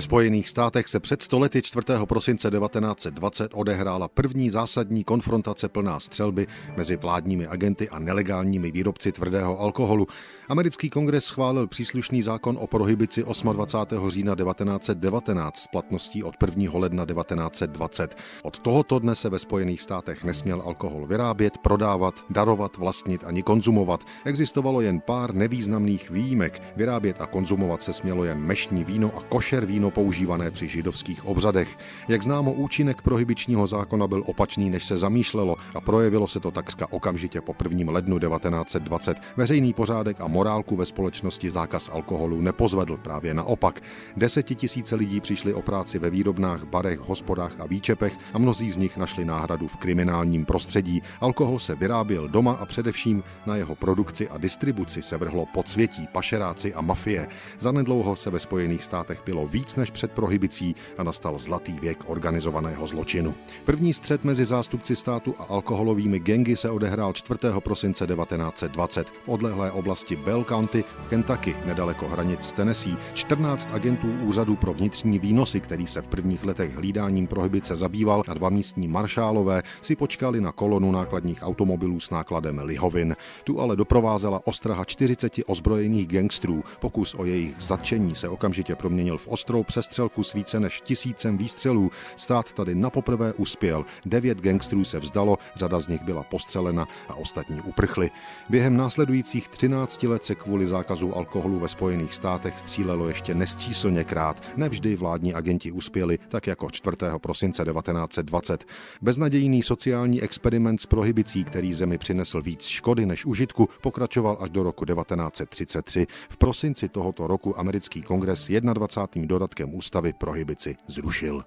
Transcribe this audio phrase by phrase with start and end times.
[0.00, 1.86] Spojených státech se před stolety 4.
[2.04, 6.46] prosince 1920 odehrála první zásadní konfrontace plná střelby
[6.76, 10.06] mezi vládními agenty a nelegálními výrobci tvrdého alkoholu.
[10.48, 14.10] Americký kongres schválil příslušný zákon o prohibici 28.
[14.10, 16.78] října 1919 s platností od 1.
[16.78, 18.16] ledna 1920.
[18.42, 24.00] Od tohoto dne se ve Spojených státech nesměl alkohol vyrábět, prodávat, darovat, vlastnit ani konzumovat.
[24.24, 26.62] Existovalo jen pár nevýznamných výjimek.
[26.76, 31.78] Vyrábět a konzumovat se smělo jen mešní víno a košer víno používané při židovských obřadech.
[32.08, 36.86] Jak známo, účinek prohibičního zákona byl opačný, než se zamýšlelo a projevilo se to takřka
[36.92, 37.92] okamžitě po 1.
[37.92, 39.16] lednu 1920.
[39.36, 43.80] Veřejný pořádek a morálku ve společnosti zákaz alkoholu nepozvedl, právě naopak.
[44.16, 48.96] Desetitisíce lidí přišli o práci ve výrobnách, barech, hospodách a výčepech a mnozí z nich
[48.96, 51.02] našli náhradu v kriminálním prostředí.
[51.20, 56.74] Alkohol se vyráběl doma a především na jeho produkci a distribuci se vrhlo podsvětí, pašeráci
[56.74, 57.28] a mafie.
[57.58, 62.86] Zanedlouho se ve Spojených státech pilo víc než před prohibicí a nastal zlatý věk organizovaného
[62.86, 63.34] zločinu.
[63.64, 67.40] První střed mezi zástupci státu a alkoholovými gengy se odehrál 4.
[67.58, 72.96] prosince 1920 v odlehlé oblasti Bell County v Kentucky, nedaleko hranic s Tennessee.
[73.14, 78.34] 14 agentů úřadu pro vnitřní výnosy, který se v prvních letech hlídáním prohibice zabýval, a
[78.34, 83.16] dva místní maršálové si počkali na kolonu nákladních automobilů s nákladem lihovin.
[83.44, 86.64] Tu ale doprovázela ostraha 40 ozbrojených gangstrů.
[86.80, 91.90] Pokus o jejich zatčení se okamžitě proměnil v ostrou přestřelku s více než tisícem výstřelů.
[92.16, 93.84] Stát tady napoprvé uspěl.
[94.06, 98.10] Devět gangstrů se vzdalo, řada z nich byla postřelena a ostatní uprchli.
[98.48, 104.42] Během následujících 13 let se kvůli zákazu alkoholu ve Spojených státech střílelo ještě nesčíslněkrát.
[104.56, 106.96] Nevždy vládní agenti uspěli, tak jako 4.
[107.18, 108.64] prosince 1920.
[109.02, 114.62] Beznadějný sociální experiment s prohibicí, který zemi přinesl víc škody než užitku, pokračoval až do
[114.62, 116.06] roku 1933.
[116.28, 119.28] V prosinci tohoto roku americký kongres 21.
[119.28, 121.44] dodatkem Českém ústavy prohibici zrušil.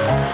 [0.00, 0.29] Thank you.